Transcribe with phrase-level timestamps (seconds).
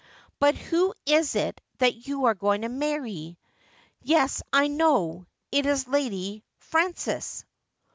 [0.39, 3.37] But who is it that you are going to marry
[3.71, 5.27] \ Yes, I know.
[5.51, 7.45] It is Lady Frances.'